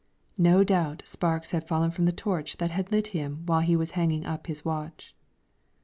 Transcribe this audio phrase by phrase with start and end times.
[0.39, 3.91] No doubt sparks had fallen from the torch that had lit him while he was
[3.91, 5.13] hanging up his watch.